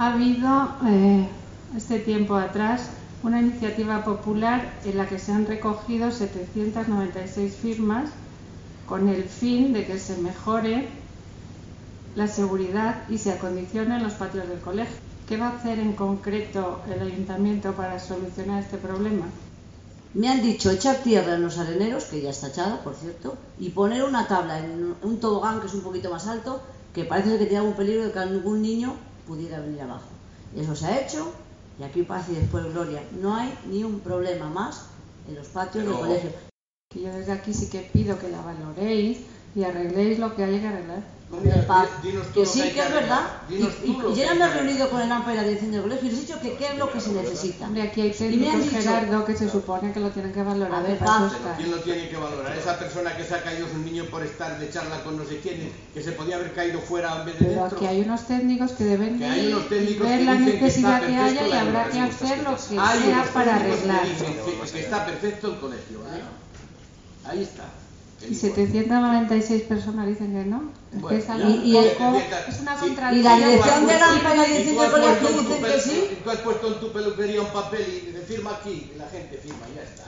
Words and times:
Ha 0.00 0.14
habido 0.14 0.76
eh, 0.86 1.28
este 1.76 1.98
tiempo 1.98 2.34
atrás 2.34 2.88
una 3.22 3.38
iniciativa 3.38 4.02
popular 4.02 4.72
en 4.86 4.96
la 4.96 5.06
que 5.06 5.18
se 5.18 5.30
han 5.30 5.44
recogido 5.44 6.10
796 6.10 7.54
firmas 7.54 8.08
con 8.86 9.10
el 9.10 9.24
fin 9.24 9.74
de 9.74 9.84
que 9.84 9.98
se 9.98 10.16
mejore 10.16 10.88
la 12.16 12.28
seguridad 12.28 13.02
y 13.10 13.18
se 13.18 13.32
acondicionen 13.32 14.02
los 14.02 14.14
patios 14.14 14.48
del 14.48 14.60
colegio. 14.60 14.96
¿Qué 15.28 15.36
va 15.36 15.48
a 15.48 15.56
hacer 15.58 15.78
en 15.78 15.92
concreto 15.92 16.80
el 16.90 17.06
ayuntamiento 17.06 17.74
para 17.74 18.00
solucionar 18.00 18.62
este 18.62 18.78
problema? 18.78 19.26
Me 20.14 20.30
han 20.30 20.40
dicho 20.40 20.70
echar 20.70 20.96
tierra 21.02 21.34
en 21.34 21.42
los 21.42 21.58
areneros, 21.58 22.04
que 22.04 22.22
ya 22.22 22.30
está 22.30 22.48
echada, 22.48 22.82
por 22.82 22.94
cierto, 22.94 23.36
y 23.58 23.68
poner 23.68 24.04
una 24.04 24.26
tabla 24.26 24.60
en 24.60 24.94
un 25.02 25.20
tobogán 25.20 25.60
que 25.60 25.66
es 25.66 25.74
un 25.74 25.82
poquito 25.82 26.10
más 26.10 26.26
alto, 26.26 26.62
que 26.94 27.04
parece 27.04 27.36
que 27.36 27.44
tiene 27.44 27.58
algún 27.58 27.74
peligro 27.74 28.06
de 28.06 28.12
que 28.12 28.18
algún 28.18 28.62
niño 28.62 28.96
pudiera 29.26 29.60
venir 29.60 29.82
abajo. 29.82 30.08
Eso 30.56 30.74
se 30.74 30.86
ha 30.86 31.00
hecho 31.00 31.32
y 31.78 31.82
aquí 31.82 32.02
paz 32.02 32.28
y 32.28 32.34
después 32.34 32.64
gloria. 32.72 33.02
No 33.20 33.36
hay 33.36 33.52
ni 33.68 33.84
un 33.84 34.00
problema 34.00 34.48
más 34.48 34.86
en 35.28 35.34
los 35.34 35.48
patios 35.48 35.84
del 35.84 35.94
colegio. 35.94 36.30
Yo 36.94 37.12
desde 37.12 37.32
aquí 37.32 37.54
sí 37.54 37.70
que 37.70 37.80
pido 37.80 38.18
que 38.18 38.28
la 38.28 38.42
valoréis 38.42 39.18
y 39.54 39.64
arregléis 39.64 40.18
lo 40.18 40.34
que 40.34 40.44
haya 40.44 40.60
que 40.60 40.66
arreglar. 40.66 41.02
que 42.34 42.46
sí, 42.46 42.60
que, 42.72 42.80
es 42.80 42.92
verdad. 42.92 43.22
Y, 43.48 43.54
y, 43.54 44.14
ya 44.14 44.34
me 44.34 44.44
he 44.44 44.48
reunido 44.48 44.90
con 44.90 45.00
el 45.00 45.10
AMPA 45.10 45.32
y 45.32 45.36
la 45.36 45.42
dirección 45.44 45.72
del 45.72 45.82
colegio 45.82 46.08
y 46.08 46.10
les 46.10 46.18
he 46.18 46.22
dicho 46.22 46.40
que 46.40 46.54
qué 46.54 46.66
es 46.68 46.78
lo 46.78 46.92
que 46.92 47.00
se 47.00 47.12
necesita. 47.12 47.66
Hombre, 47.66 47.82
aquí 47.82 48.00
hay 48.02 48.10
técnicos, 48.12 48.68
Gerardo, 48.68 49.24
que 49.24 49.36
se 49.36 49.48
supone 49.48 49.92
que 49.92 50.00
lo 50.00 50.10
tienen 50.10 50.32
que 50.32 50.42
valorar. 50.42 50.74
A 50.74 50.82
ver, 50.82 50.98
Pero 50.98 51.56
¿quién 51.56 51.70
lo 51.70 51.78
tiene 51.78 52.08
que 52.08 52.16
valorar? 52.16 52.56
Esa 52.56 52.78
persona 52.78 53.16
que 53.16 53.24
se 53.24 53.34
ha 53.34 53.42
caído 53.42 53.68
su 53.68 53.78
niño 53.78 54.04
por 54.04 54.22
estar 54.24 54.58
de 54.58 54.70
charla 54.70 55.02
con 55.02 55.16
no 55.16 55.24
sé 55.24 55.40
quién, 55.40 55.72
que 55.94 56.02
se 56.02 56.12
podía 56.12 56.36
haber 56.36 56.52
caído 56.52 56.80
fuera 56.80 57.20
en 57.20 57.26
vez 57.26 57.38
de 57.38 57.46
Pero 57.46 57.60
dentro. 57.62 57.76
aquí 57.78 57.86
hay 57.86 58.00
unos 58.00 58.26
técnicos 58.26 58.72
que 58.72 58.84
deben 58.84 59.18
Que 59.18 59.24
hay 59.24 59.52
unos 59.52 59.68
técnicos 59.68 60.08
ver 60.08 60.18
que 60.18 60.24
la 60.24 60.32
que 60.32 60.38
necesidad 60.40 60.94
está 60.94 61.06
que, 61.06 61.16
haya 61.16 61.48
y 61.48 61.52
habrá 61.52 61.88
que 61.88 62.00
hacer 62.00 62.42
lo 62.42 62.56
que 62.56 62.62
sea 62.62 63.24
para 63.32 63.44
que 63.44 63.50
arreglar. 63.50 64.08
dicen 64.08 64.36
que, 64.44 64.70
que 64.70 64.80
está 64.80 65.06
perfecto 65.06 65.48
el 65.48 65.60
colegio. 65.60 65.98
¿eh? 66.00 66.22
Ahí 67.24 67.42
está. 67.42 67.64
Y 68.28 68.34
796 68.34 69.62
personas 69.62 70.06
dicen 70.06 70.32
que 70.32 70.44
no. 70.44 70.62
Es 70.92 71.04
que 71.04 71.16
es 71.16 71.26
Bueno, 71.26 71.48
y- 71.50 71.70
y 71.70 71.76
el- 71.76 71.86
es 71.86 72.60
una 72.60 72.74
Y 72.74 72.78
contradicción. 72.78 73.40
la 73.40 73.46
dirección 73.48 73.86
de 73.86 73.92
la 73.98 73.98
Y 73.98 74.18
AMPA 74.18 74.48
y 74.48 74.74
puesto 74.74 74.90
colegio 74.90 75.28
en 75.28 75.34
tu 75.34 75.40
dicen 75.42 75.62
que 75.62 75.80
sí. 75.80 76.18
Tú 76.22 76.30
has 76.30 76.38
puesto 76.38 76.66
en 76.68 76.80
tu 76.80 76.92
peluquería 76.92 77.40
un 77.40 77.52
papel 77.52 77.80
y 77.88 78.06
dice 78.06 78.20
firma 78.22 78.50
aquí, 78.60 78.90
y 78.94 78.98
la 78.98 79.08
gente 79.08 79.38
firma, 79.38 79.66
y 79.72 79.76
ya 79.76 79.82
está. 79.82 80.04